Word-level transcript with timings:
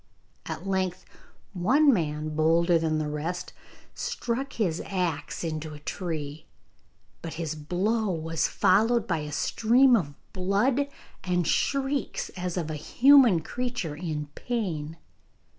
At 0.47 0.65
length 0.65 1.05
one 1.53 1.93
man, 1.93 2.35
bolder 2.35 2.79
than 2.79 2.97
the 2.97 3.07
rest, 3.07 3.53
struck 3.93 4.53
his 4.53 4.81
axe 4.87 5.43
into 5.43 5.75
a 5.75 5.79
tree, 5.79 6.47
but 7.21 7.35
his 7.35 7.53
blow 7.53 8.09
was 8.09 8.47
followed 8.47 9.05
by 9.05 9.19
a 9.19 9.31
stream 9.31 9.95
of 9.95 10.15
blood 10.33 10.87
and 11.23 11.45
shrieks 11.47 12.29
as 12.29 12.57
of 12.57 12.71
a 12.71 12.75
human 12.81 13.41
creature 13.41 13.95
in 13.95 14.25
pain. 14.33 14.97